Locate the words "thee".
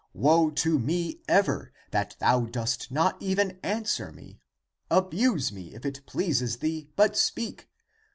6.57-6.89